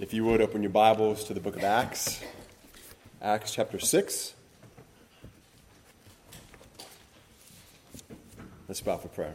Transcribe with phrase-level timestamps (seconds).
[0.00, 2.22] If you would open your Bibles to the book of Acts,
[3.20, 4.32] Acts chapter 6.
[8.66, 9.34] Let's bow for prayer.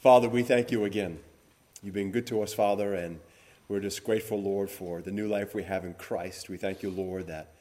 [0.00, 1.18] Father, we thank you again.
[1.82, 3.20] You've been good to us, Father, and
[3.68, 6.48] we're just grateful, Lord, for the new life we have in Christ.
[6.48, 7.52] We thank you, Lord, that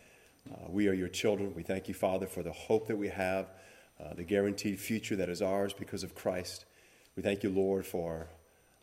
[0.49, 1.53] uh, we are your children.
[1.53, 3.47] We thank you, Father, for the hope that we have,
[4.01, 6.63] uh, the guaranteed future that is ours because of Christ.
[7.17, 8.27] We thank you, Lord, for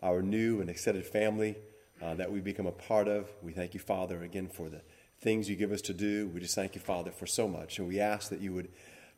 [0.03, 1.57] our new and extended family
[2.03, 3.29] uh, that we become a part of.
[3.43, 4.83] We thank you, Father, again for the
[5.21, 6.29] things you give us to do.
[6.29, 7.79] We just thank you, Father, for so much.
[7.79, 8.69] And we ask that you would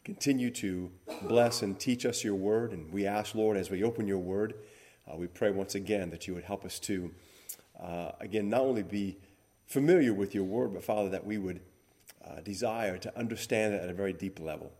[0.05, 0.91] continue to
[1.23, 2.73] bless and teach us your word.
[2.73, 4.55] And we ask, Lord, as we open your word,
[5.11, 7.11] uh, we pray once again that you would help us to,
[7.83, 9.19] uh, again, not only be
[9.67, 11.61] familiar with your word, but, Father, that we would
[12.25, 14.73] uh, desire to understand it at a very deep level.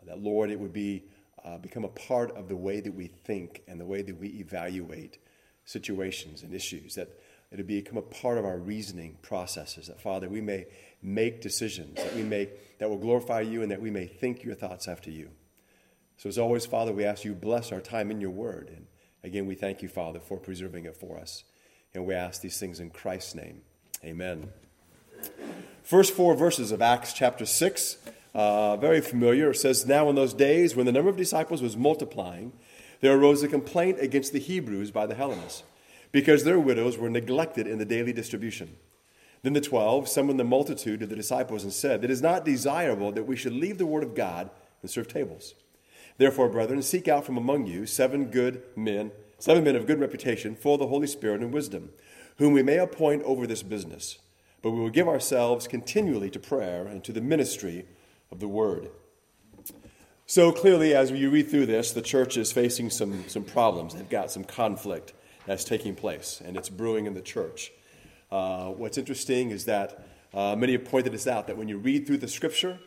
[0.00, 1.04] Uh, that, Lord, it would be.
[1.46, 4.28] Uh, become a part of the way that we think and the way that we
[4.28, 5.18] evaluate
[5.64, 6.94] situations and issues.
[6.94, 7.08] That
[7.50, 9.86] it'll become a part of our reasoning processes.
[9.88, 10.66] That, Father, we may
[11.02, 12.48] make decisions that we may
[12.78, 15.30] that will glorify you and that we may think your thoughts after you.
[16.16, 18.70] So as always, Father, we ask you bless our time in your word.
[18.74, 18.86] And
[19.22, 21.44] again, we thank you, Father, for preserving it for us.
[21.94, 23.62] And we ask these things in Christ's name.
[24.04, 24.50] Amen.
[25.82, 27.98] First four verses of Acts chapter 6,
[28.34, 29.50] uh, very familiar.
[29.50, 32.52] It says, Now in those days, when the number of disciples was multiplying,
[33.04, 35.62] there arose a complaint against the Hebrews by the Hellenists
[36.10, 38.76] because their widows were neglected in the daily distribution.
[39.42, 43.12] Then the twelve summoned the multitude of the disciples and said, It is not desirable
[43.12, 44.48] that we should leave the word of God
[44.80, 45.52] and serve tables.
[46.16, 50.56] Therefore, brethren, seek out from among you seven good men, seven men of good reputation,
[50.56, 51.90] full of the Holy Spirit and wisdom,
[52.38, 54.16] whom we may appoint over this business.
[54.62, 57.84] But we will give ourselves continually to prayer and to the ministry
[58.32, 58.88] of the word.
[60.26, 63.94] So clearly, as you read through this, the church is facing some, some problems.
[63.94, 65.12] They've got some conflict
[65.44, 67.70] that's taking place, and it's brewing in the church.
[68.32, 72.06] Uh, what's interesting is that uh, many have pointed this out that when you read
[72.06, 72.78] through the scripture,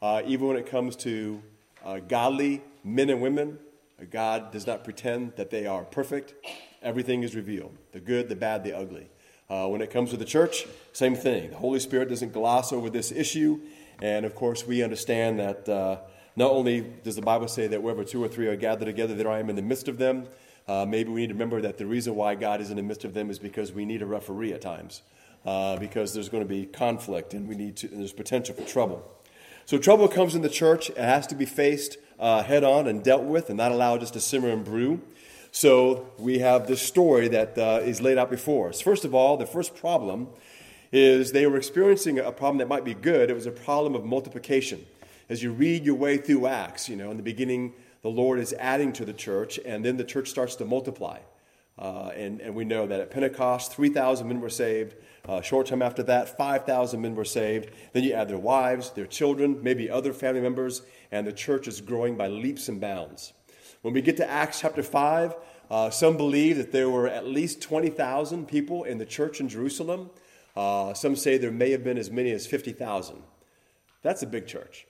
[0.00, 1.42] uh, even when it comes to
[1.84, 3.58] uh, godly men and women,
[4.00, 6.34] uh, God does not pretend that they are perfect.
[6.82, 9.10] Everything is revealed the good, the bad, the ugly.
[9.50, 11.50] Uh, when it comes to the church, same thing.
[11.50, 13.58] The Holy Spirit doesn't gloss over this issue.
[14.00, 15.68] And of course, we understand that
[16.36, 19.28] not only does the Bible say that wherever two or three are gathered together, there
[19.28, 20.28] I am in the midst of them,
[20.68, 23.04] uh, maybe we need to remember that the reason why God is in the midst
[23.04, 25.02] of them is because we need a referee at times,
[25.44, 29.10] uh, because there's going to be conflict and we need to, there's potential for trouble.
[29.64, 30.90] So trouble comes in the church.
[30.90, 34.12] It has to be faced uh, head on and dealt with, and not allowed just
[34.12, 35.00] to simmer and brew.
[35.50, 38.80] So we have this story that uh, is laid out before us.
[38.80, 40.28] First of all, the first problem
[40.92, 43.30] is they were experiencing a problem that might be good.
[43.30, 44.86] It was a problem of multiplication.
[45.28, 47.72] As you read your way through Acts, you know, in the beginning
[48.02, 51.18] the Lord is adding to the church, and then the church starts to multiply.
[51.78, 54.94] Uh, and, and we know that at Pentecost, 3,000 men were saved.
[55.28, 57.70] Uh, short time after that, 5,000 men were saved.
[57.92, 61.80] Then you add their wives, their children, maybe other family members, and the church is
[61.80, 63.32] growing by leaps and bounds.
[63.82, 65.34] When we get to Acts chapter 5,
[65.70, 70.10] uh, some believe that there were at least 20,000 people in the church in Jerusalem.
[70.56, 73.22] Uh, some say there may have been as many as 50,000.
[74.02, 74.86] That's a big church,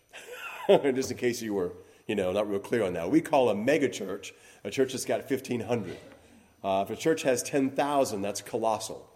[0.95, 1.73] just in case you were
[2.07, 3.11] you know, not real clear on that.
[3.11, 4.33] We call a megachurch
[4.65, 5.97] a church that's got 1,500.
[6.63, 9.09] Uh, if a church has 10,000, that's colossal.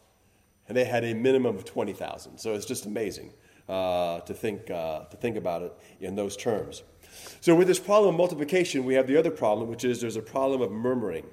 [0.68, 2.38] And they had a minimum of 20,000.
[2.38, 3.32] So it's just amazing
[3.68, 6.82] uh, to, think, uh, to think about it in those terms.
[7.40, 10.22] So, with this problem of multiplication, we have the other problem, which is there's a
[10.22, 11.26] problem of murmuring.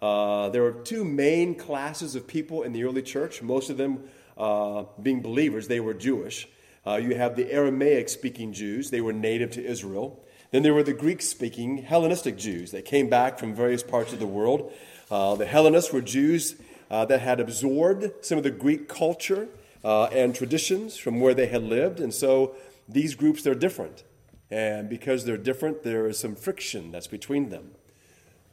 [0.00, 4.02] Uh, there were two main classes of people in the early church, most of them
[4.36, 6.48] uh, being believers, they were Jewish.
[6.86, 10.22] Uh, you have the Aramaic speaking Jews, they were native to Israel.
[10.50, 14.18] Then there were the Greek speaking Hellenistic Jews that came back from various parts of
[14.18, 14.72] the world.
[15.10, 16.56] Uh, the Hellenists were Jews
[16.90, 19.48] uh, that had absorbed some of the Greek culture
[19.84, 22.00] uh, and traditions from where they had lived.
[22.00, 22.54] And so
[22.88, 24.04] these groups, they're different.
[24.50, 27.70] And because they're different, there is some friction that's between them.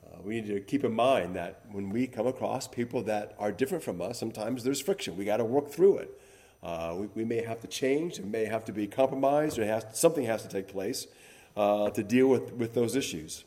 [0.05, 3.51] Uh, we need to keep in mind that when we come across people that are
[3.51, 5.17] different from us, sometimes there's friction.
[5.17, 6.21] We got to work through it.
[6.61, 9.85] Uh, we, we, may have to change, it may have to be compromised, or has,
[9.93, 11.07] something has to take place
[11.55, 13.45] uh, to deal with, with those issues.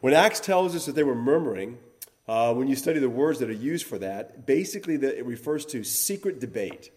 [0.00, 1.78] When Acts tells us that they were murmuring,
[2.26, 5.66] uh, when you study the words that are used for that, basically the, it refers
[5.66, 6.90] to secret debate.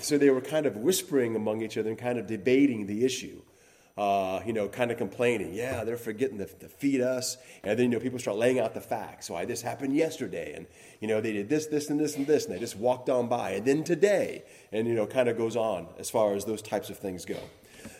[0.00, 3.42] So they were kind of whispering among each other and kind of debating the issue.
[3.98, 7.36] Uh, you know, kind of complaining, yeah, they're forgetting to, to, feed us.
[7.64, 9.28] And then, you know, people start laying out the facts.
[9.28, 10.52] Why this happened yesterday.
[10.54, 10.68] And,
[11.00, 12.44] you know, they did this, this, and this, and this.
[12.44, 13.50] And they just walked on by.
[13.50, 14.44] And then today.
[14.70, 17.40] And, you know, kind of goes on as far as those types of things go.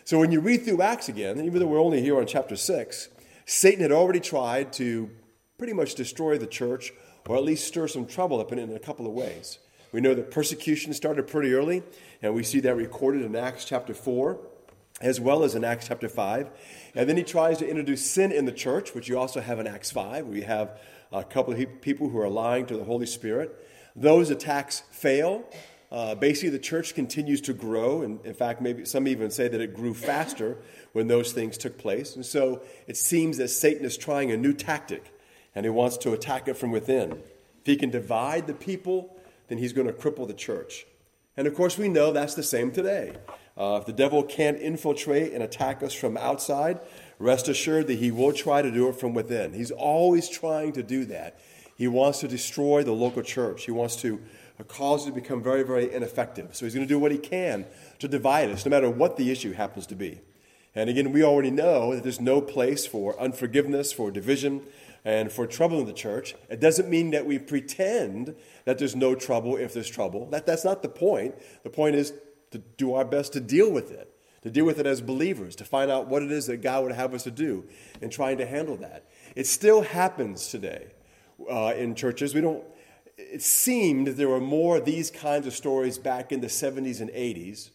[0.05, 3.09] So when you read through Acts again, even though we're only here on chapter 6,
[3.45, 5.09] Satan had already tried to
[5.57, 6.93] pretty much destroy the church
[7.27, 9.59] or at least stir some trouble up in it in a couple of ways.
[9.91, 11.83] We know that persecution started pretty early,
[12.21, 14.39] and we see that recorded in Acts chapter 4
[15.01, 16.49] as well as in Acts chapter 5.
[16.95, 19.67] And then he tries to introduce sin in the church, which you also have in
[19.67, 20.79] Acts 5, where you have
[21.11, 23.67] a couple of people who are lying to the Holy Spirit.
[23.95, 25.45] Those attacks fail.
[25.91, 29.59] Uh, basically, the church continues to grow, and in fact, maybe some even say that
[29.59, 30.57] it grew faster
[30.93, 32.15] when those things took place.
[32.15, 35.11] And so it seems that Satan is trying a new tactic,
[35.55, 37.13] and he wants to attack it from within.
[37.13, 39.17] If he can divide the people,
[39.47, 40.85] then he's going to cripple the church.
[41.35, 43.15] And of course, we know that's the same today.
[43.59, 46.79] Uh, if the devil can't infiltrate and attack us from outside,
[47.19, 49.53] rest assured that he will try to do it from within.
[49.53, 51.37] He's always trying to do that.
[51.75, 53.65] He wants to destroy the local church.
[53.65, 54.21] He wants to
[54.67, 56.55] cause it to become very, very ineffective.
[56.55, 57.65] So he's going to do what he can
[57.99, 60.21] to divide us, no matter what the issue happens to be.
[60.75, 64.61] And again, we already know that there's no place for unforgiveness, for division,
[65.03, 66.35] and for trouble in the church.
[66.49, 68.35] It doesn't mean that we pretend
[68.65, 70.27] that there's no trouble if there's trouble.
[70.27, 71.35] That, that's not the point.
[71.63, 72.13] The point is
[72.51, 75.65] to do our best to deal with it, to deal with it as believers, to
[75.65, 77.65] find out what it is that God would have us to do
[78.01, 79.05] in trying to handle that.
[79.35, 80.87] It still happens today
[81.49, 82.33] uh, in churches.
[82.33, 82.63] We don't.
[83.17, 87.09] It seemed there were more of these kinds of stories back in the 70s and
[87.09, 87.69] 80s.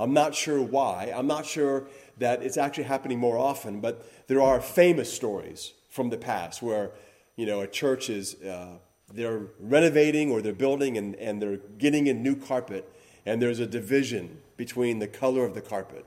[0.00, 1.12] I'm not sure why.
[1.14, 1.88] I'm not sure
[2.18, 6.92] that it's actually happening more often, but there are famous stories from the past where,
[7.36, 8.78] you know, a church is, uh,
[9.12, 12.90] they're renovating or they're building and, and they're getting in new carpet,
[13.26, 16.04] and there's a division between the color of the carpet.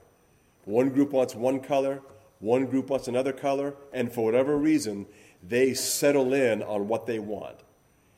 [0.66, 2.02] One group wants one color,
[2.40, 5.06] one group wants another color, and for whatever reason,
[5.42, 7.58] they settle in on what they want.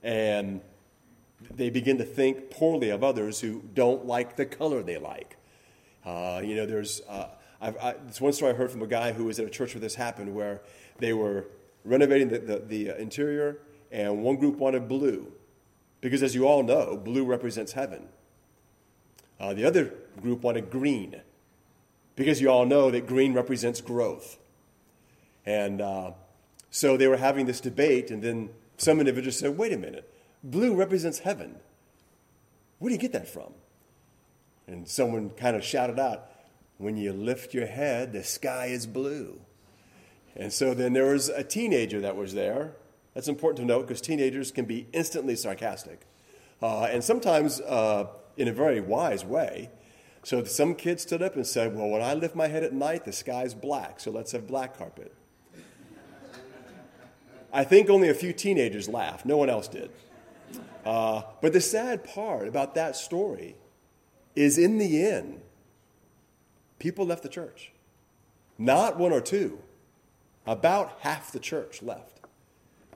[0.03, 0.61] And
[1.51, 5.37] they begin to think poorly of others who don't like the color they like.
[6.05, 7.29] Uh, you know, there's uh,
[7.61, 9.81] I, it's one story I heard from a guy who was at a church where
[9.81, 10.61] this happened, where
[10.99, 11.47] they were
[11.83, 13.59] renovating the, the, the interior,
[13.91, 15.31] and one group wanted blue,
[16.01, 18.07] because as you all know, blue represents heaven.
[19.39, 21.21] Uh, the other group wanted green,
[22.15, 24.37] because you all know that green represents growth.
[25.45, 26.11] And uh,
[26.71, 30.11] so they were having this debate, and then some individual said, Wait a minute,
[30.43, 31.55] blue represents heaven.
[32.79, 33.53] Where do you get that from?
[34.67, 36.29] And someone kind of shouted out,
[36.77, 39.41] When you lift your head, the sky is blue.
[40.35, 42.73] And so then there was a teenager that was there.
[43.13, 46.01] That's important to note because teenagers can be instantly sarcastic.
[46.61, 49.69] Uh, and sometimes uh, in a very wise way.
[50.23, 53.05] So some kid stood up and said, Well, when I lift my head at night,
[53.05, 55.13] the sky's black, so let's have black carpet.
[57.53, 59.89] I think only a few teenagers laughed, no one else did.
[60.85, 63.55] Uh, but the sad part about that story
[64.35, 65.41] is in the end,
[66.79, 67.71] people left the church.
[68.57, 69.59] Not one or two,
[70.45, 72.19] about half the church left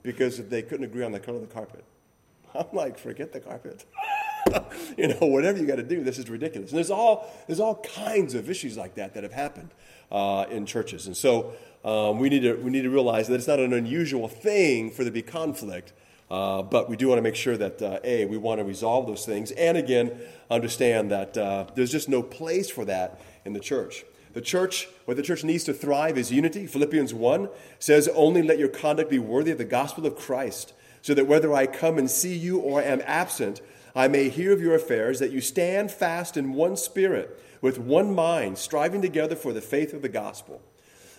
[0.04, 1.84] because they couldn't agree on the color of the carpet.
[2.56, 3.86] I'm like, forget the carpet.
[4.98, 6.72] you know, whatever you got to do, this is ridiculous.
[6.72, 9.70] And there's all, there's all kinds of issues like that that have happened
[10.12, 11.08] uh, in churches.
[11.08, 11.54] And so
[11.84, 15.04] um, we, need to, we need to realize that it's not an unusual thing for
[15.04, 15.94] there to be conflict,
[16.30, 19.08] uh, but we do want to make sure that, uh, A, we want to resolve
[19.08, 20.12] those things, and again,
[20.52, 24.04] understand that uh, there's just no place for that in the church.
[24.34, 26.68] The church, what the church needs to thrive is unity.
[26.68, 27.50] Philippians 1
[27.80, 31.52] says, Only let your conduct be worthy of the gospel of Christ, so that whether
[31.54, 33.62] I come and see you or I am absent,
[33.96, 38.14] I may hear of your affairs, that you stand fast in one spirit, with one
[38.14, 40.62] mind, striving together for the faith of the gospel.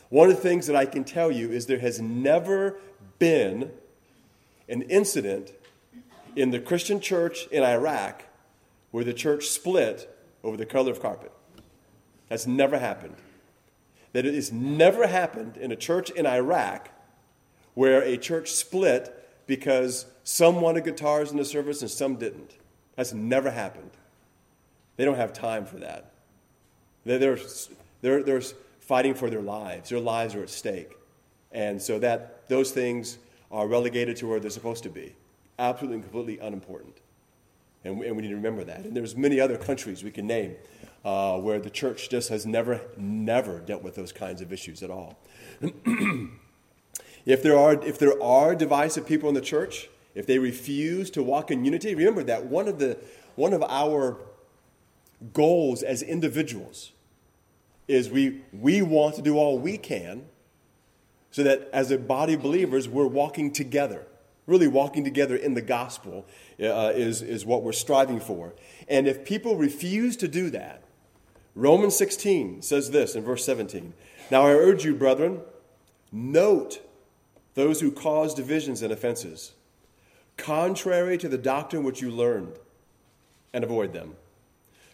[0.09, 2.79] One of the things that I can tell you is there has never
[3.19, 3.71] been
[4.69, 5.53] an incident
[6.37, 8.25] in the Christian church in Iraq
[8.91, 11.33] where the church split over the color of carpet.
[12.29, 13.17] That's never happened.
[14.13, 16.89] That it has never happened in a church in Iraq
[17.75, 19.17] where a church split
[19.47, 22.57] because some wanted guitars in the service and some didn't.
[23.01, 23.93] That's never happened.
[24.99, 26.11] They don't have time for that.
[27.07, 27.39] They're,
[28.03, 28.43] they're, they're
[28.81, 29.89] fighting for their lives.
[29.89, 30.99] Their lives are at stake.
[31.51, 33.17] And so that those things
[33.51, 35.15] are relegated to where they're supposed to be.
[35.59, 36.99] Absolutely and completely unimportant.
[37.87, 38.81] And we, and we need to remember that.
[38.81, 40.57] And there's many other countries we can name
[41.03, 44.91] uh, where the church just has never, never dealt with those kinds of issues at
[44.91, 45.19] all.
[47.25, 51.23] if, there are, if there are divisive people in the church, if they refuse to
[51.23, 52.99] walk in unity, remember that one of, the,
[53.37, 54.19] one of our
[55.33, 56.93] goals as individuals
[57.89, 60.25] is we, we want to do all we can
[61.31, 64.07] so that as a body of believers, we're walking together.
[64.47, 66.27] Really, walking together in the gospel
[66.61, 68.55] uh, is, is what we're striving for.
[68.89, 70.83] And if people refuse to do that,
[71.55, 73.93] Romans 16 says this in verse 17
[74.31, 75.41] Now I urge you, brethren,
[76.11, 76.81] note
[77.55, 79.53] those who cause divisions and offenses,
[80.41, 82.55] contrary to the doctrine which you learned,
[83.53, 84.17] and avoid them.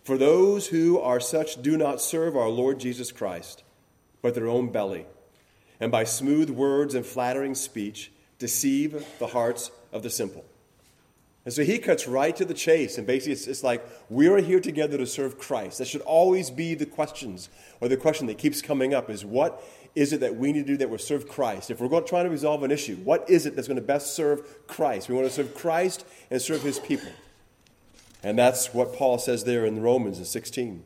[0.05, 3.63] For those who are such do not serve our Lord Jesus Christ,
[4.23, 5.07] but their own belly,
[5.81, 10.45] and by smooth words and flattering speech deceive the hearts of the simple.
[11.45, 14.39] And so he cuts right to the chase, and basically it's, it's like we are
[14.39, 15.79] here together to serve Christ.
[15.79, 17.49] That should always be the questions,
[17.81, 19.63] or the question that keeps coming up is what
[19.97, 21.71] is it that we need to do that will serve Christ?
[21.71, 23.83] If we're going to try to resolve an issue, what is it that's going to
[23.83, 25.09] best serve Christ?
[25.09, 27.11] We want to serve Christ and serve his people.
[28.23, 30.85] And that's what Paul says there in Romans in 16.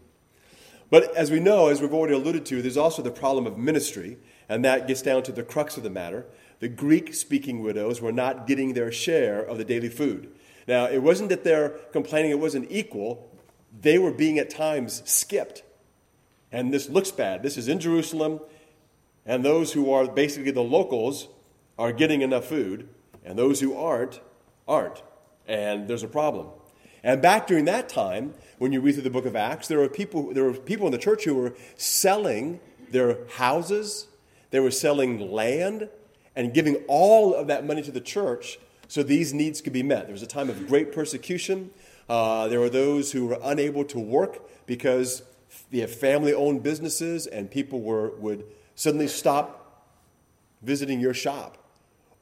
[0.91, 4.19] But as we know, as we've already alluded to, there's also the problem of ministry,
[4.49, 6.27] and that gets down to the crux of the matter.
[6.61, 10.33] The Greek speaking widows were not getting their share of the daily food.
[10.69, 13.29] Now, it wasn't that they're complaining it wasn't equal,
[13.81, 15.63] they were being at times skipped.
[16.53, 17.43] And this looks bad.
[17.43, 18.41] This is in Jerusalem,
[19.27, 21.29] and those who are basically the locals
[21.79, 22.89] are getting enough food,
[23.25, 24.21] and those who aren't,
[24.67, 25.03] aren't.
[25.47, 26.49] And there's a problem.
[27.03, 29.89] And back during that time, when you read through the book of Acts, there were
[29.89, 32.61] people, there were people in the church who were selling
[32.91, 34.09] their houses,
[34.51, 35.89] they were selling land,
[36.37, 38.59] and giving all of that money to the church
[38.89, 40.07] so these needs could be met.
[40.07, 41.71] There was a time of great persecution.
[42.09, 45.23] Uh, there were those who were unable to work because
[45.71, 48.45] they have family owned businesses and people were, would
[48.81, 49.85] suddenly stop
[50.63, 51.59] visiting your shop.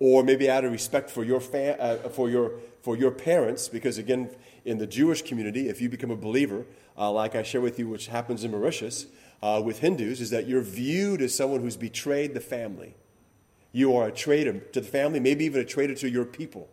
[0.01, 3.97] Or maybe out of respect for your, fa- uh, for, your, for your parents, because
[3.97, 4.31] again,
[4.65, 7.89] in the Jewish community, if you become a believer, uh, like I share with you,
[7.89, 9.07] which happens in Mauritius
[9.41, 12.97] uh, with Hindus, is that you're viewed as someone who's betrayed the family.
[13.71, 16.69] You are a traitor to the family, maybe even a traitor to your people,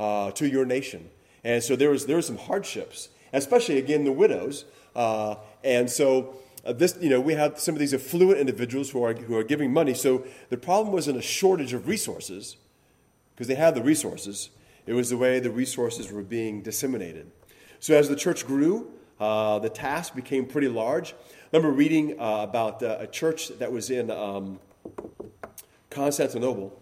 [0.00, 1.10] uh, to your nation.
[1.44, 4.64] And so there was there some hardships, especially again the widows.
[4.96, 6.34] Uh, and so
[6.68, 9.44] uh, this, you know, we have some of these affluent individuals who are who are
[9.44, 9.94] giving money.
[9.94, 12.56] So the problem wasn't a shortage of resources,
[13.34, 14.50] because they had the resources.
[14.86, 17.30] It was the way the resources were being disseminated.
[17.80, 21.12] So as the church grew, uh, the task became pretty large.
[21.12, 24.58] I remember reading uh, about uh, a church that was in um,
[25.88, 26.78] Constantinople,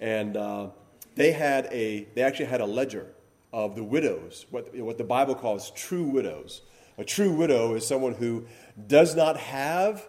[0.00, 0.68] and uh,
[1.16, 3.06] they had a they actually had a ledger
[3.52, 6.62] of the widows, what, what the Bible calls true widows.
[6.96, 8.46] A true widow is someone who
[8.86, 10.06] does not have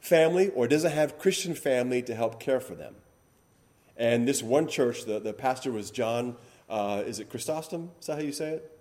[0.00, 2.94] family or doesn't have Christian family to help care for them.
[3.96, 6.36] And this one church, the, the pastor was John,
[6.68, 7.90] uh, is it Chrysostom?
[8.00, 8.78] Is that how you say it?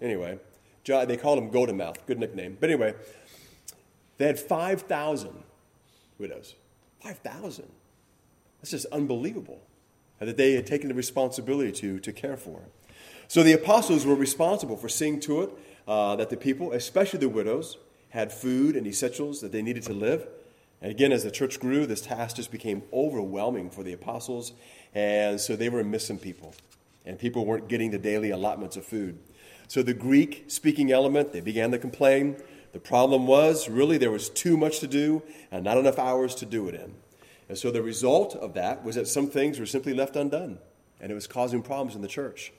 [0.00, 0.38] Anyway,
[0.84, 2.56] John, they called him Golden Mouth, good nickname.
[2.58, 2.94] But anyway,
[4.18, 5.30] they had 5,000
[6.18, 6.54] widows.
[7.02, 7.64] 5,000.
[8.60, 9.60] That's just unbelievable
[10.20, 12.60] that they had taken the responsibility to, to care for.
[13.26, 15.50] So the apostles were responsible for seeing to it
[15.86, 17.76] uh, that the people, especially the widows,
[18.10, 20.26] had food and essentials that they needed to live.
[20.80, 24.52] And again, as the church grew, this task just became overwhelming for the apostles.
[24.94, 26.54] And so they were missing people.
[27.06, 29.18] And people weren't getting the daily allotments of food.
[29.68, 32.36] So the Greek speaking element, they began to complain.
[32.72, 36.46] The problem was really there was too much to do and not enough hours to
[36.46, 36.94] do it in.
[37.48, 40.58] And so the result of that was that some things were simply left undone,
[41.00, 42.52] and it was causing problems in the church.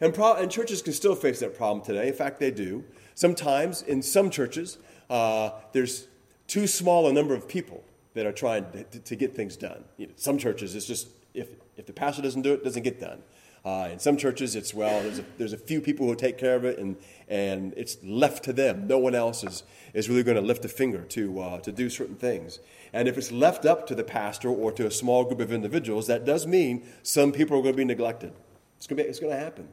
[0.00, 2.08] And, pro- and churches can still face that problem today.
[2.08, 2.84] In fact, they do.
[3.14, 6.08] Sometimes in some churches, uh, there's
[6.46, 7.82] too small a number of people
[8.14, 9.84] that are trying to, to get things done.
[9.96, 12.82] You know, some churches, it's just if, if the pastor doesn't do it, it doesn't
[12.82, 13.22] get done.
[13.64, 16.54] Uh, in some churches, it's well, there's a, there's a few people who take care
[16.54, 18.86] of it, and, and it's left to them.
[18.86, 21.90] No one else is, is really going to lift a finger to, uh, to do
[21.90, 22.60] certain things.
[22.92, 26.06] And if it's left up to the pastor or to a small group of individuals,
[26.06, 28.32] that does mean some people are going to be neglected.
[28.76, 29.68] It's going to, be, it's going to happen.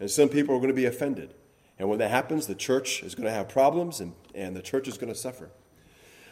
[0.00, 1.34] And some people are going to be offended.
[1.78, 4.88] And when that happens, the church is going to have problems and, and the church
[4.88, 5.50] is going to suffer.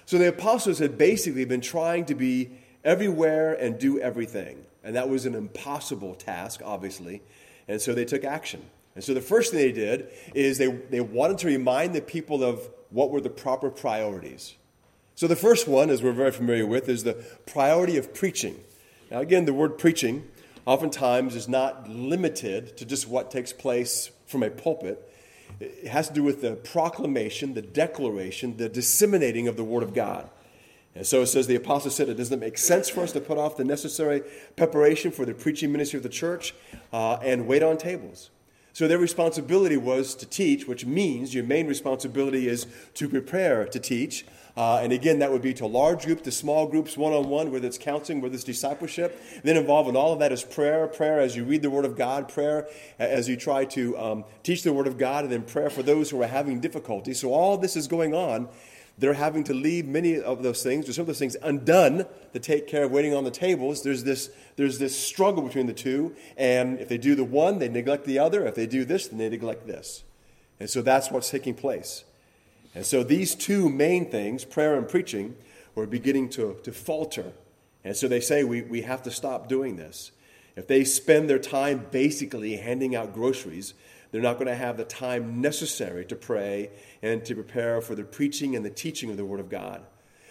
[0.06, 2.50] So the apostles had basically been trying to be
[2.82, 4.64] everywhere and do everything.
[4.82, 7.22] And that was an impossible task, obviously.
[7.68, 8.62] And so they took action.
[8.94, 12.42] And so the first thing they did is they, they wanted to remind the people
[12.42, 14.54] of what were the proper priorities.
[15.14, 18.62] So, the first one, as we're very familiar with, is the priority of preaching.
[19.10, 20.28] Now, again, the word preaching
[20.68, 25.10] oftentimes is not limited to just what takes place from a pulpit.
[25.60, 29.94] It has to do with the proclamation, the declaration, the disseminating of the Word of
[29.94, 30.28] God.
[30.94, 33.38] And so it says the apostle said it doesn't make sense for us to put
[33.38, 34.22] off the necessary
[34.56, 36.54] preparation for the preaching ministry of the church
[36.92, 38.28] uh, and wait on tables.
[38.74, 43.80] So their responsibility was to teach, which means your main responsibility is to prepare to
[43.80, 44.26] teach.
[44.58, 47.52] Uh, and again, that would be to large groups, to small groups, one on one,
[47.52, 49.22] whether it's counseling, whether it's discipleship.
[49.44, 51.96] Then involved in all of that is prayer, prayer as you read the Word of
[51.96, 52.66] God, prayer
[52.98, 56.10] as you try to um, teach the Word of God, and then prayer for those
[56.10, 57.14] who are having difficulty.
[57.14, 58.48] So all this is going on.
[58.98, 62.40] They're having to leave many of those things, or some of those things, undone to
[62.40, 63.84] take care of waiting on the tables.
[63.84, 66.16] There's this, there's this struggle between the two.
[66.36, 68.44] And if they do the one, they neglect the other.
[68.44, 70.02] If they do this, then they neglect this.
[70.58, 72.02] And so that's what's taking place.
[72.74, 75.36] And so these two main things, prayer and preaching,
[75.74, 77.32] were beginning to, to falter.
[77.84, 80.12] And so they say we, we have to stop doing this.
[80.56, 83.74] If they spend their time basically handing out groceries,
[84.10, 86.70] they're not going to have the time necessary to pray
[87.02, 89.82] and to prepare for the preaching and the teaching of the Word of God.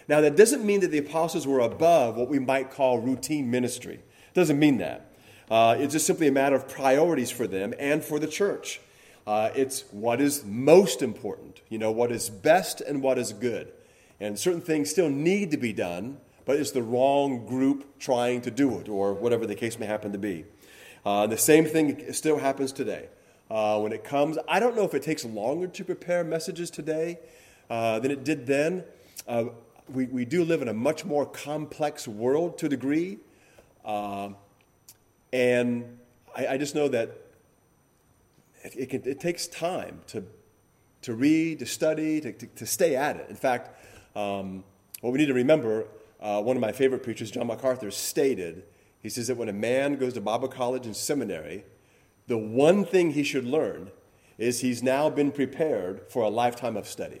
[0.08, 3.94] Now, that doesn't mean that the apostles were above what we might call routine ministry.
[3.94, 5.12] It doesn't mean that.
[5.50, 8.80] Uh, it's just simply a matter of priorities for them and for the church.
[9.28, 13.70] Uh, it's what is most important, you know, what is best and what is good.
[14.20, 16.16] And certain things still need to be done,
[16.46, 20.12] but it's the wrong group trying to do it, or whatever the case may happen
[20.12, 20.46] to be.
[21.04, 23.10] Uh, the same thing still happens today.
[23.50, 27.18] Uh, when it comes, I don't know if it takes longer to prepare messages today
[27.68, 28.82] uh, than it did then.
[29.26, 29.44] Uh,
[29.92, 33.18] we, we do live in a much more complex world to a degree.
[33.84, 34.30] Uh,
[35.34, 35.98] and
[36.34, 37.27] I, I, just know that
[38.68, 40.24] it, it, can, it, takes time to,
[41.02, 43.26] to read, to study, to, to, to stay at it.
[43.28, 43.70] In fact,
[44.16, 44.64] um,
[45.00, 45.86] what we need to remember
[46.20, 48.64] uh, one of my favorite preachers, John MacArthur, stated
[49.00, 51.64] he says that when a man goes to Bible college and seminary,
[52.26, 53.90] the one thing he should learn
[54.36, 57.20] is he's now been prepared for a lifetime of study.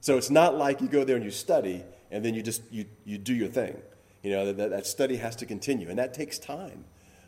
[0.00, 2.86] So it's not like you go there and you study and then you just you,
[3.04, 3.76] you do your thing.
[4.22, 6.84] You know, that, that study has to continue, and that takes time.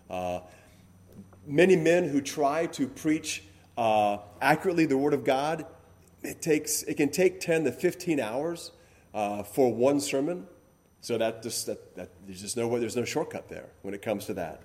[0.08, 0.40] Uh,
[1.46, 3.42] many men who try to preach
[3.76, 5.66] uh, accurately the Word of God,
[6.22, 8.72] it, takes, it can take 10 to 15 hours
[9.14, 10.46] uh, for one sermon.
[11.00, 14.02] So that just that, that there's just no way, there's no shortcut there when it
[14.02, 14.60] comes to that.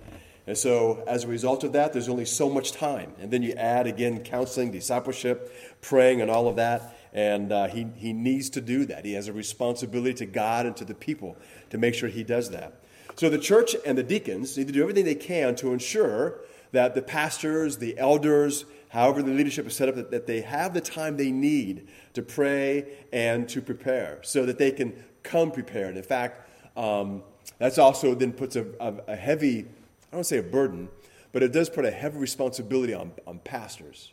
[0.48, 3.14] And so as a result of that, there's only so much time.
[3.20, 6.98] And then you add again counseling, discipleship, praying, and all of that.
[7.14, 9.06] And uh, he, he needs to do that.
[9.06, 11.38] He has a responsibility to God and to the people
[11.70, 12.82] to make sure he does that.
[13.18, 16.40] So the church and the deacons need to do everything they can to ensure
[16.72, 20.74] that the pastors, the elders, however the leadership is set up, that, that they have
[20.74, 25.98] the time they need to pray and to prepare so that they can come prepared.
[25.98, 27.24] In fact, um,
[27.58, 29.66] that's also then puts a, a, a heavy,
[30.12, 30.90] I don't say a burden,
[31.32, 34.12] but it does put a heavy responsibility on, on pastors.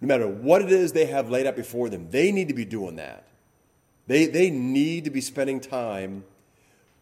[0.00, 2.64] No matter what it is they have laid out before them, they need to be
[2.64, 3.24] doing that.
[4.06, 6.24] They, they need to be spending time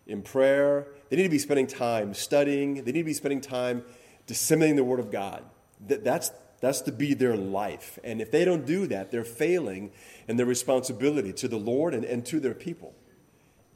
[0.06, 0.88] in prayer.
[1.08, 2.84] They need to be spending time studying.
[2.84, 3.82] They need to be spending time
[4.26, 5.44] disseminating the Word of God.
[5.86, 7.98] That, that's, that's to be their life.
[8.04, 9.90] And if they don't do that, they're failing
[10.26, 12.94] in their responsibility to the Lord and, and to their people.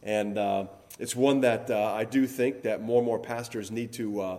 [0.03, 0.67] And uh,
[0.99, 4.39] it's one that uh, I do think that more and more pastors need to uh,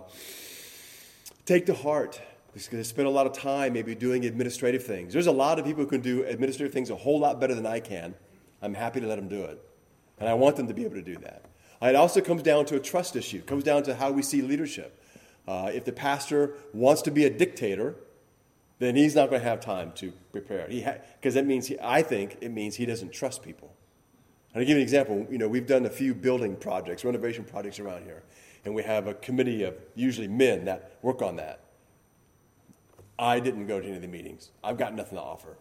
[1.46, 2.20] take to heart.
[2.52, 5.12] They spend a lot of time maybe doing administrative things.
[5.12, 7.66] There's a lot of people who can do administrative things a whole lot better than
[7.66, 8.14] I can.
[8.62, 9.60] I'm happy to let them do it.
[10.20, 11.42] And I want them to be able to do that.
[11.84, 13.38] It also comes down to a trust issue.
[13.38, 15.00] It comes down to how we see leadership.
[15.46, 17.94] Uh, if the pastor wants to be a dictator,
[18.78, 20.66] then he's not going to have time to prepare.
[20.66, 23.74] Because ha- that means, he, I think, it means he doesn't trust people.
[24.52, 25.26] And I'll give you an example.
[25.30, 28.22] You know, we've done a few building projects, renovation projects around here,
[28.64, 31.60] and we have a committee of usually men that work on that.
[33.18, 34.50] I didn't go to any of the meetings.
[34.62, 35.56] I've got nothing to offer.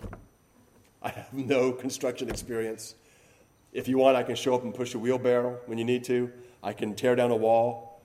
[1.01, 2.95] I have no construction experience.
[3.73, 6.31] If you want, I can show up and push a wheelbarrow when you need to.
[6.61, 8.01] I can tear down a wall.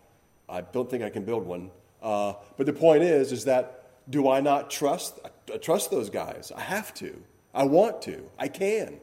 [0.49, 1.71] I don't think I can build one.
[2.03, 5.21] Uh, but the point is, is that do I not trust?
[5.53, 6.51] I trust those guys.
[6.57, 7.23] I have to.
[7.55, 8.25] I want to.
[8.39, 9.01] I can.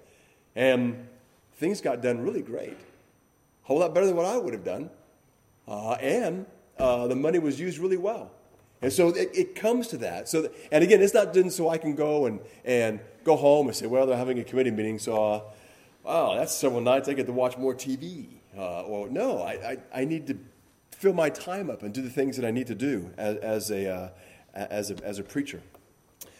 [0.55, 1.07] And
[1.53, 2.77] things got done really great.
[2.77, 4.89] A whole lot better than what I would have done.
[5.67, 6.47] Uh, and
[6.79, 8.31] uh, the money was used really well.
[8.81, 10.27] And so it, it comes to that.
[10.29, 13.75] So, and again, it's not done so I can go and, and go home and
[13.75, 15.43] say, well, they're having a committee meeting, so,
[16.05, 18.27] wow, that's several nights I get to watch more TV.
[18.57, 20.37] Uh, or no, I, I, I, need to
[20.91, 23.71] fill my time up and do the things that I need to do as, as
[23.71, 24.09] a, uh,
[24.53, 25.61] as a, as a preacher.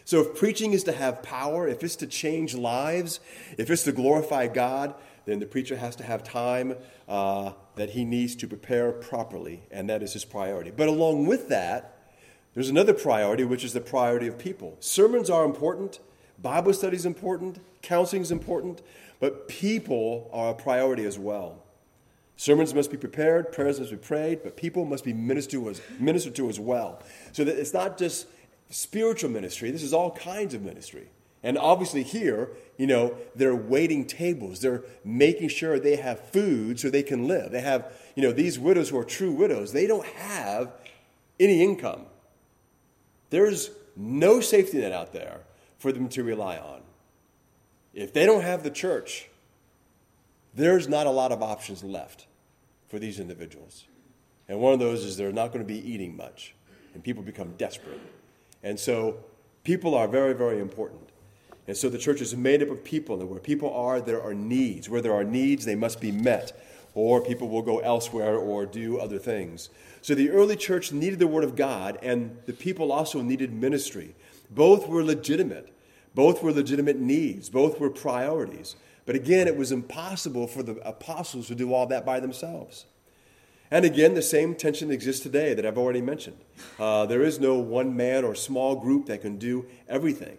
[0.06, 3.20] So, if preaching is to have power, if it's to change lives,
[3.58, 4.94] if it's to glorify God,
[5.26, 6.76] then the preacher has to have time
[7.10, 10.72] uh, that he needs to prepare properly, and that is his priority.
[10.72, 12.14] But along with that,
[12.54, 14.78] there's another priority, which is the priority of people.
[14.80, 16.00] Sermons are important,
[16.42, 18.82] Bible study is important, counseling is important,
[19.20, 21.64] but people are a priority as well.
[22.38, 25.82] Sermons must be prepared, prayers must be prayed, but people must be ministered to as,
[26.00, 27.02] ministered to as well.
[27.32, 28.28] So that it's not just
[28.70, 31.10] spiritual ministry, this is all kinds of ministry.
[31.44, 34.62] And obviously, here, you know, they're waiting tables.
[34.62, 37.52] They're making sure they have food so they can live.
[37.52, 40.72] They have, you know, these widows who are true widows, they don't have
[41.40, 42.08] any income.
[43.30, 45.42] There's no safety net out there
[45.78, 46.82] for them to rely on.
[47.96, 49.30] If they don't have the church,
[50.54, 52.28] there's not a lot of options left
[52.88, 53.86] for these individuals.
[54.48, 56.54] And one of those is they're not going to be eating much,
[56.94, 58.00] and people become desperate.
[58.62, 59.18] And so
[59.66, 61.10] People are very, very important.
[61.68, 64.36] And so the church is made up of people, and where people are, there are
[64.36, 64.88] needs.
[64.88, 66.58] Where there are needs, they must be met,
[66.94, 69.70] or people will go elsewhere or do other things.
[70.04, 74.14] So the early church needed the Word of God, and the people also needed ministry.
[74.52, 75.75] Both were legitimate,
[76.16, 78.76] both were legitimate needs, both were priorities.
[79.06, 82.86] But again, it was impossible for the apostles to do all that by themselves.
[83.70, 86.38] And again, the same tension exists today that I've already mentioned.
[86.80, 90.38] Uh, there is no one man or small group that can do everything.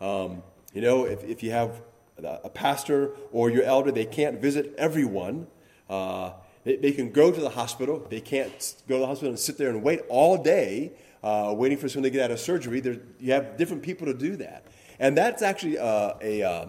[0.00, 1.80] Um, you know, if, if you have
[2.22, 5.46] a pastor or your elder, they can't visit everyone.
[5.88, 6.32] Uh,
[6.64, 8.06] they, they, can go to the hospital.
[8.10, 10.92] They can't go to the hospital and sit there and wait all day
[11.24, 12.80] uh, waiting for someone to get out of surgery.
[12.80, 14.66] There, you have different people to do that.
[14.98, 16.66] And that's actually uh, a, uh,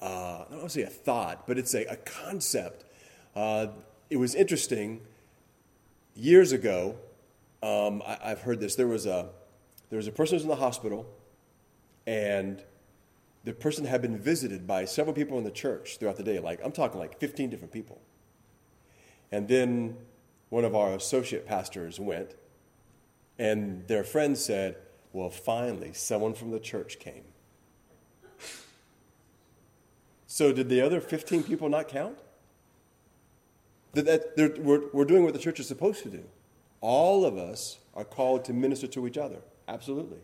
[0.00, 2.84] uh, I don't want to say a thought, but it's a, a concept.
[3.36, 3.68] Uh,
[4.10, 5.00] it was interesting.
[6.16, 6.96] Years ago,
[7.62, 8.74] um, I, have heard this.
[8.74, 9.28] There was, a,
[9.90, 11.06] there was a person who was in the hospital,
[12.04, 12.62] and
[13.44, 16.40] the person had been visited by several people in the church throughout the day.
[16.40, 18.00] Like, I'm talking like 15 different people.
[19.30, 19.96] And then
[20.48, 22.34] one of our associate pastors went,
[23.38, 24.76] and their friend said,
[25.12, 27.24] Well, finally, someone from the church came.
[30.26, 32.18] So, did the other 15 people not count?
[33.92, 36.24] That, that we're, we're doing what the church is supposed to do.
[36.80, 39.40] All of us are called to minister to each other.
[39.68, 40.20] Absolutely.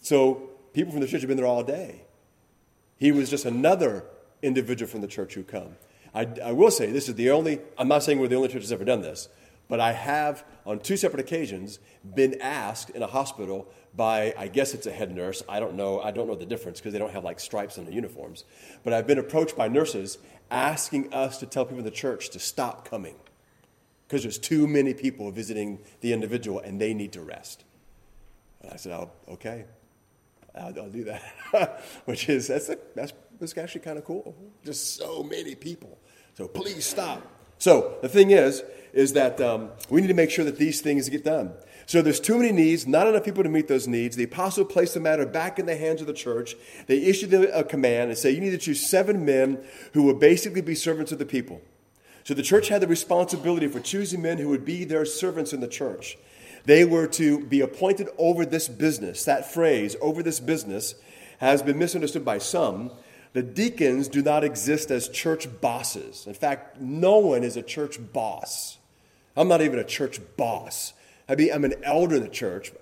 [0.00, 2.02] So, people from the church have been there all day.
[2.96, 4.04] He was just another
[4.42, 5.76] individual from the church who come.
[6.14, 8.62] I, I will say this is the only, I'm not saying we're the only church
[8.62, 9.28] that's ever done this,
[9.70, 11.78] but I have, on two separate occasions,
[12.14, 15.44] been asked in a hospital by, I guess it's a head nurse.
[15.48, 16.00] I don't know.
[16.00, 18.44] I don't know the difference because they don't have like stripes on the uniforms.
[18.82, 20.18] But I've been approached by nurses
[20.50, 23.14] asking us to tell people in the church to stop coming
[24.08, 27.62] because there's too many people visiting the individual and they need to rest.
[28.62, 29.66] And I said, oh, okay,
[30.56, 31.84] I'll, I'll do that.
[32.06, 34.34] Which is, that's, a, that's, that's actually kind of cool.
[34.64, 35.96] Just so many people.
[36.34, 37.22] So please stop.
[37.58, 41.08] So the thing is, is that um, we need to make sure that these things
[41.08, 41.52] get done.
[41.86, 44.14] So there's too many needs, not enough people to meet those needs.
[44.14, 46.54] The apostle placed the matter back in the hands of the church.
[46.86, 50.60] They issued a command and say, you need to choose seven men who will basically
[50.60, 51.60] be servants of the people.
[52.22, 55.60] So the church had the responsibility for choosing men who would be their servants in
[55.60, 56.16] the church.
[56.64, 59.24] They were to be appointed over this business.
[59.24, 60.94] That phrase, over this business,
[61.38, 62.92] has been misunderstood by some.
[63.32, 66.26] The deacons do not exist as church bosses.
[66.26, 68.76] In fact, no one is a church boss.
[69.40, 70.92] I'm not even a church boss.
[71.26, 72.72] I mean, I'm an elder in the church.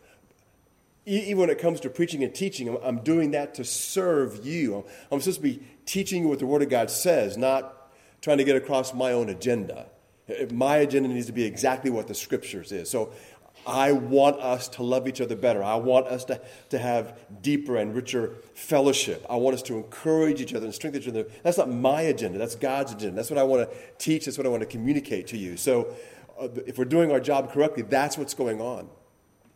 [1.06, 4.84] Even when it comes to preaching and teaching, I'm doing that to serve you.
[5.12, 7.92] I'm supposed to be teaching you what the Word of God says, not
[8.22, 9.86] trying to get across my own agenda.
[10.52, 12.90] My agenda needs to be exactly what the Scriptures is.
[12.90, 13.12] So
[13.64, 15.62] I want us to love each other better.
[15.62, 16.40] I want us to,
[16.70, 19.24] to have deeper and richer fellowship.
[19.30, 21.26] I want us to encourage each other and strengthen each other.
[21.44, 23.14] That's not my agenda, that's God's agenda.
[23.14, 25.56] That's what I want to teach, that's what I want to communicate to you.
[25.56, 25.94] So,
[26.66, 28.88] if we're doing our job correctly, that's what's going on.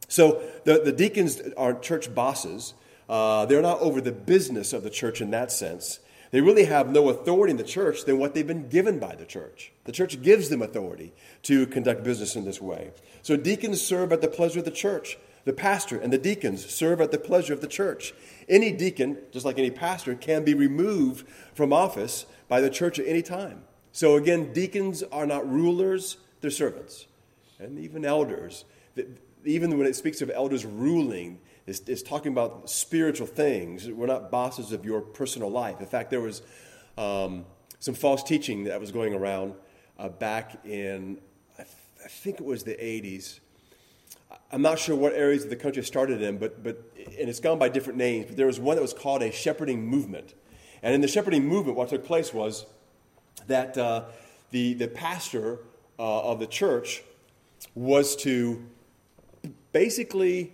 [0.08, 2.74] So, the, the deacons are church bosses.
[3.08, 6.00] Uh, they're not over the business of the church in that sense.
[6.32, 9.26] They really have no authority in the church than what they've been given by the
[9.26, 9.70] church.
[9.84, 12.90] The church gives them authority to conduct business in this way.
[13.20, 15.18] So deacons serve at the pleasure of the church.
[15.44, 18.14] The pastor and the deacons serve at the pleasure of the church.
[18.48, 23.06] Any deacon, just like any pastor, can be removed from office by the church at
[23.06, 23.64] any time.
[23.92, 27.06] So again, deacons are not rulers, they're servants.
[27.58, 28.64] And even elders,
[29.44, 33.88] even when it speaks of elders ruling, is, is talking about spiritual things.
[33.88, 35.80] We're not bosses of your personal life.
[35.80, 36.42] In fact, there was
[36.98, 37.46] um,
[37.78, 39.54] some false teaching that was going around
[39.98, 41.18] uh, back in,
[41.54, 43.38] I, th- I, think it was the 80s.
[44.50, 47.58] I'm not sure what areas of the country started in, but, but, and it's gone
[47.58, 50.34] by different names, but there was one that was called a shepherding movement.
[50.82, 52.66] And in the shepherding movement, what took place was
[53.46, 54.04] that uh,
[54.50, 55.60] the, the pastor
[55.98, 57.02] uh, of the church
[57.74, 58.64] was to
[59.72, 60.52] basically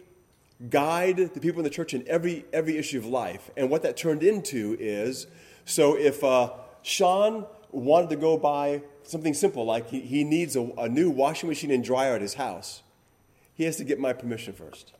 [0.71, 3.51] guide the people in the church in every, every issue of life.
[3.57, 5.27] And what that turned into is
[5.65, 10.63] so if uh, Sean wanted to go buy something simple, like he, he needs a,
[10.79, 12.83] a new washing machine and dryer at his house,
[13.55, 14.93] he has to get my permission first.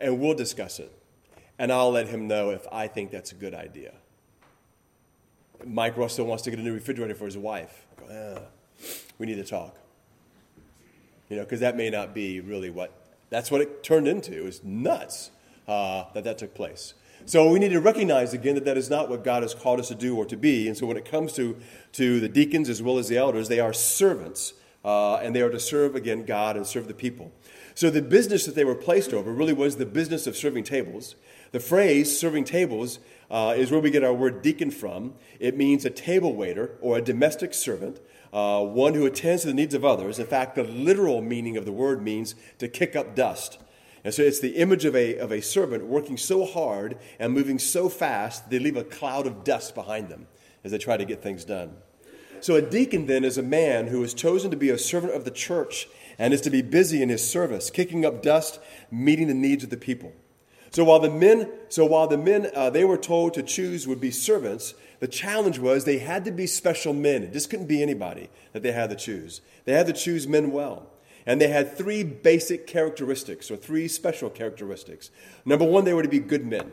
[0.00, 0.92] And we'll discuss it.
[1.56, 3.92] And I'll let him know if I think that's a good idea.
[5.64, 7.83] Mike Russell wants to get a new refrigerator for his wife.
[7.96, 8.42] Go,
[9.18, 9.76] we need to talk.
[11.28, 12.92] You know, because that may not be really what
[13.30, 14.36] that's what it turned into.
[14.36, 15.30] It was nuts
[15.66, 16.94] uh, that that took place.
[17.26, 19.88] So we need to recognize again that that is not what God has called us
[19.88, 20.68] to do or to be.
[20.68, 21.56] And so when it comes to,
[21.92, 24.52] to the deacons as well as the elders, they are servants.
[24.84, 27.32] Uh, and they are to serve, again, God and serve the people.
[27.74, 31.16] So the business that they were placed over really was the business of serving tables.
[31.50, 35.14] The phrase serving tables uh, is where we get our word deacon from.
[35.40, 37.98] It means a table waiter or a domestic servant,
[38.32, 40.20] uh, one who attends to the needs of others.
[40.20, 43.58] In fact, the literal meaning of the word means to kick up dust.
[44.04, 47.58] And so it's the image of a, of a servant working so hard and moving
[47.58, 50.28] so fast, they leave a cloud of dust behind them
[50.62, 51.76] as they try to get things done.
[52.40, 55.24] So a deacon then is a man who is chosen to be a servant of
[55.24, 59.34] the church and is to be busy in his service, kicking up dust, meeting the
[59.34, 60.12] needs of the people.
[60.70, 64.00] So while the men, so while the men uh, they were told to choose would
[64.00, 67.22] be servants, the challenge was they had to be special men.
[67.22, 69.40] It just couldn't be anybody that they had to choose.
[69.66, 70.86] They had to choose men well.
[71.26, 75.10] And they had three basic characteristics, or three special characteristics.
[75.44, 76.72] Number one, they were to be good men.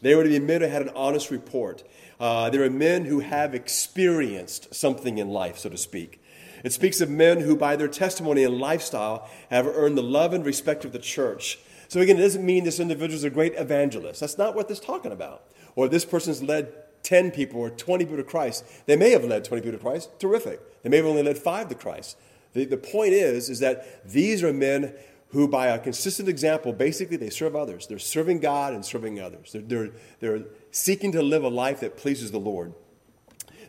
[0.00, 1.82] They were to be men who had an honest report.
[2.20, 6.22] Uh, they were men who have experienced something in life, so to speak.
[6.64, 10.44] It speaks of men who, by their testimony and lifestyle, have earned the love and
[10.44, 11.58] respect of the church.
[11.88, 14.20] So, again, it doesn't mean this individual is a great evangelist.
[14.20, 15.44] That's not what this is talking about.
[15.76, 16.72] Or this person's led
[17.02, 18.64] 10 people or 20 people to Christ.
[18.86, 20.18] They may have led 20 people to Christ.
[20.18, 20.82] Terrific.
[20.82, 22.16] They may have only led five to Christ.
[22.54, 24.94] The, the point is, is that these are men
[25.28, 27.86] who, by a consistent example, basically they serve others.
[27.86, 29.52] They're serving God and serving others.
[29.52, 32.72] They're, they're, they're seeking to live a life that pleases the Lord.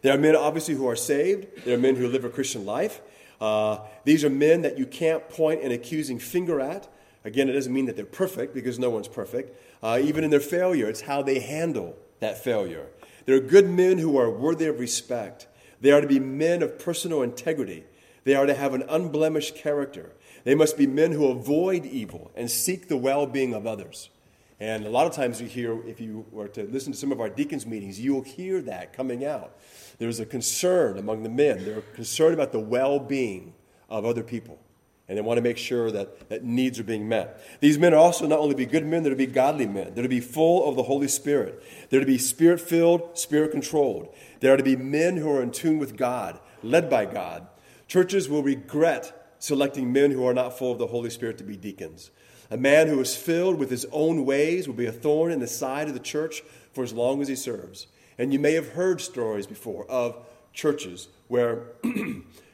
[0.06, 1.66] There are men, obviously, who are saved.
[1.66, 3.02] There are men who live a Christian life.
[3.42, 6.88] Uh, these are men that you can't point an accusing finger at.
[7.24, 9.60] Again, it doesn't mean that they're perfect because no one's perfect.
[9.82, 12.86] Uh, even in their failure, it's how they handle that failure.
[13.26, 15.48] They're good men who are worthy of respect.
[15.82, 17.86] They are to be men of personal integrity.
[18.26, 20.12] They are to have an unblemished character.
[20.44, 24.12] They must be men who avoid evil and seek the well being of others.
[24.60, 27.20] And a lot of times you hear, if you were to listen to some of
[27.20, 29.58] our deacons' meetings, you'll hear that coming out.
[29.98, 31.66] There's a concern among the men.
[31.66, 33.54] They're concerned about the well being
[33.90, 34.60] of other people.
[35.08, 37.40] And they want to make sure that, that needs are being met.
[37.60, 39.94] These men are also not only to be good men, they're to be godly men.
[39.94, 41.62] They're to be full of the Holy Spirit.
[41.90, 44.16] They're to be spirit filled, spirit controlled.
[44.40, 47.48] They are to be men who are in tune with God, led by God.
[47.88, 51.56] Churches will regret selecting men who are not full of the Holy Spirit to be
[51.56, 52.10] deacons.
[52.52, 55.48] A man who is filled with his own ways will be a thorn in the
[55.48, 57.88] side of the church for as long as he serves.
[58.18, 60.18] And you may have heard stories before of
[60.54, 61.64] churches where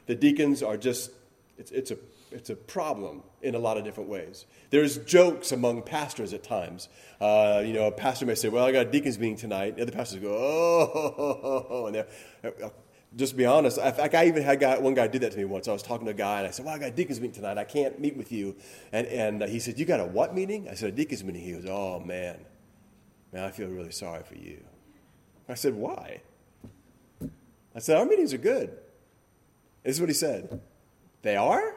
[0.06, 1.10] the deacons are just,
[1.58, 1.96] it's, it's, a,
[2.30, 4.46] it's a problem in a lot of different ways.
[4.70, 6.88] There's jokes among pastors at times.
[7.20, 9.76] Uh, you know, a pastor may say, Well, I got a deacons meeting tonight.
[9.76, 12.72] The other pastors go, Oh, and they're,
[13.16, 15.68] just be honest, I, I even had guy, one guy did that to me once.
[15.68, 17.34] I was talking to a guy and I said, Well, I got a deacons meeting
[17.34, 17.58] tonight.
[17.58, 18.56] I can't meet with you.
[18.92, 20.68] And, and he said, You got a what meeting?
[20.68, 21.42] I said, A deacons meeting.
[21.42, 22.38] He goes, Oh, man.
[23.32, 24.62] Man, I feel really sorry for you.
[25.48, 26.22] I said, Why?
[27.74, 28.70] I said, Our meetings are good.
[29.82, 30.60] This is what he said.
[31.22, 31.74] They are?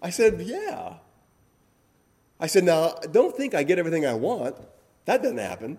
[0.00, 0.94] I said, Yeah.
[2.40, 4.56] I said, Now, don't think I get everything I want.
[5.04, 5.78] That doesn't happen.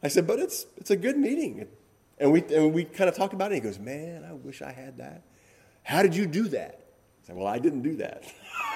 [0.00, 1.66] I said, But it's, it's a good meeting.
[2.20, 3.56] And we, and we kind of talked about it.
[3.56, 5.22] he goes, Man, I wish I had that.
[5.82, 6.80] How did you do that?
[7.22, 8.24] I said, Well, I didn't do that.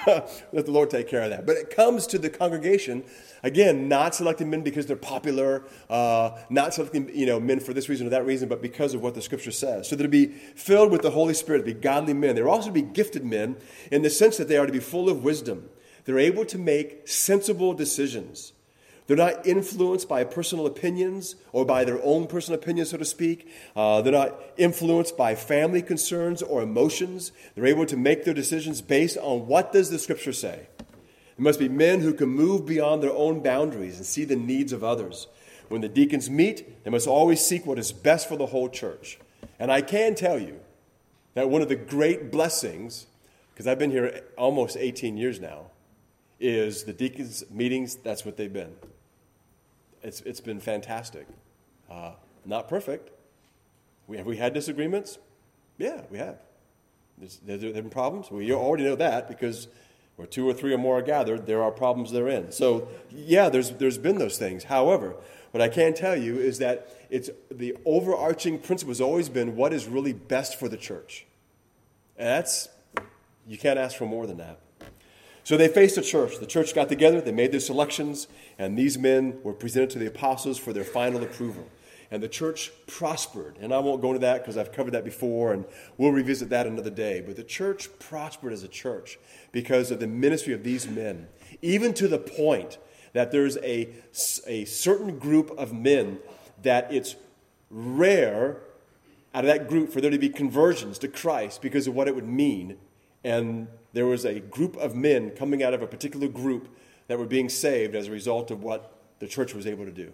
[0.51, 1.45] Let the Lord take care of that.
[1.45, 3.03] But it comes to the congregation,
[3.41, 7.89] again, not selecting men because they're popular, uh, not selecting you know, men for this
[7.89, 9.87] reason or that reason, but because of what the scripture says.
[9.87, 12.35] So they're to be filled with the Holy Spirit, be godly men.
[12.35, 13.57] They're also to be gifted men
[13.91, 15.69] in the sense that they are to be full of wisdom.
[16.05, 18.52] They're able to make sensible decisions.
[19.07, 23.49] They're not influenced by personal opinions or by their own personal opinions, so to speak.
[23.75, 27.31] Uh, they're not influenced by family concerns or emotions.
[27.55, 30.67] They're able to make their decisions based on what does the Scripture say.
[30.77, 34.71] There must be men who can move beyond their own boundaries and see the needs
[34.71, 35.27] of others.
[35.67, 39.19] When the deacons meet, they must always seek what is best for the whole church.
[39.59, 40.59] And I can tell you
[41.33, 43.07] that one of the great blessings,
[43.51, 45.71] because I've been here almost 18 years now,
[46.43, 48.75] is the deacons' meetings, that's what they've been
[50.03, 51.27] it's, it's been fantastic.
[51.89, 52.11] Uh,
[52.45, 53.09] not perfect.
[54.07, 55.17] We, have we had disagreements?
[55.77, 56.37] Yeah, we have.
[57.17, 58.29] There's, there have been problems.
[58.29, 59.67] We already know that because
[60.17, 62.51] where two or three or more are gathered, there are problems therein.
[62.51, 64.65] So, yeah, there's, there's been those things.
[64.65, 65.15] However,
[65.51, 69.71] what I can tell you is that it's the overarching principle has always been what
[69.71, 71.25] is really best for the church.
[72.17, 72.67] And that's,
[73.47, 74.59] you can't ask for more than that.
[75.43, 76.39] So they faced a church.
[76.39, 78.27] The church got together, they made their selections,
[78.57, 81.67] and these men were presented to the apostles for their final approval.
[82.11, 83.57] And the church prospered.
[83.59, 85.65] And I won't go into that because I've covered that before, and
[85.97, 87.21] we'll revisit that another day.
[87.25, 89.17] But the church prospered as a church
[89.51, 91.27] because of the ministry of these men,
[91.61, 92.77] even to the point
[93.13, 93.89] that there's a,
[94.47, 96.19] a certain group of men
[96.61, 97.15] that it's
[97.69, 98.57] rare
[99.33, 102.15] out of that group for there to be conversions to Christ because of what it
[102.15, 102.77] would mean.
[103.23, 106.67] And there was a group of men coming out of a particular group
[107.07, 110.11] that were being saved as a result of what the church was able to do.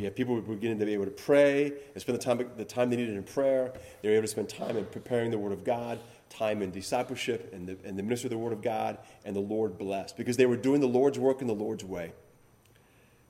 [0.00, 2.88] Have people were beginning to be able to pray and spend the time, the time
[2.88, 3.72] they needed in prayer.
[4.00, 5.98] They were able to spend time in preparing the Word of God,
[6.30, 9.40] time in discipleship and the, and the ministry of the Word of God, and the
[9.40, 12.12] Lord blessed because they were doing the Lord's work in the Lord's way.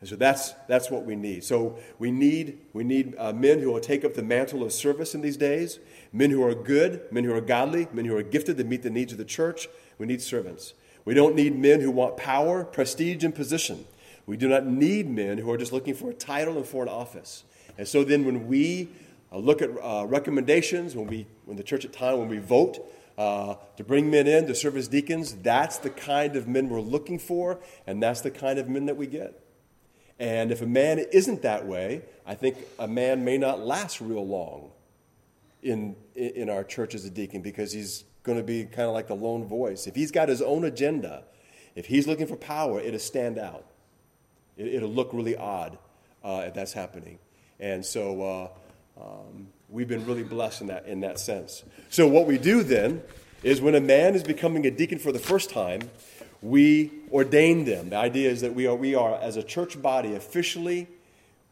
[0.02, 1.44] And so that's, that's what we need.
[1.44, 5.14] So we need, we need uh, men who will take up the mantle of service
[5.14, 5.78] in these days,
[6.12, 8.90] men who are good, men who are godly, men who are gifted to meet the
[8.90, 9.68] needs of the church.
[9.98, 10.74] We need servants.
[11.04, 13.84] We don't need men who want power, prestige, and position.
[14.26, 16.88] We do not need men who are just looking for a title and for an
[16.88, 17.44] office.
[17.78, 18.88] And so then when we
[19.30, 22.92] uh, look at uh, recommendations, when, we, when the church at time, when we vote
[23.16, 26.80] uh, to bring men in to serve as deacons, that's the kind of men we're
[26.80, 29.38] looking for, and that's the kind of men that we get.
[30.22, 34.24] And if a man isn't that way, I think a man may not last real
[34.24, 34.70] long
[35.64, 39.08] in, in our church as a deacon because he's going to be kind of like
[39.08, 39.88] the lone voice.
[39.88, 41.24] If he's got his own agenda,
[41.74, 43.66] if he's looking for power, it'll stand out.
[44.56, 45.76] It, will look really odd
[46.22, 47.18] uh, if that's happening.
[47.58, 51.64] And so uh, um, we've been really blessed in that, in that sense.
[51.90, 53.02] So, what we do then
[53.42, 55.90] is when a man is becoming a deacon for the first time,
[56.42, 57.90] we ordain them.
[57.90, 60.88] The idea is that we are, we are, as a church body, officially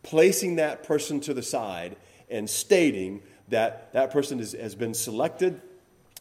[0.02, 1.96] placing that person to the side
[2.28, 5.60] and stating that that person is, has been selected,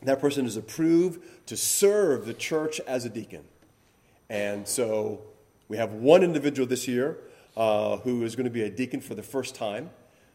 [0.04, 3.44] that person is approved to serve the church as a deacon.
[4.30, 5.22] And so
[5.68, 7.18] we have one individual this year
[7.58, 9.90] uh, who is going to be a deacon for the first time.